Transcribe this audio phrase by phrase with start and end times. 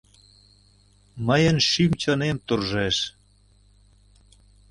[1.27, 2.97] Мыйын шӱм-чонем туржеш.